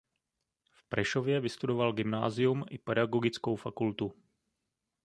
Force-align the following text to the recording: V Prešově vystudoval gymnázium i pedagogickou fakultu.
V 0.73 0.83
Prešově 0.89 1.39
vystudoval 1.39 1.93
gymnázium 1.93 2.65
i 2.69 2.77
pedagogickou 2.77 3.55
fakultu. 3.55 4.13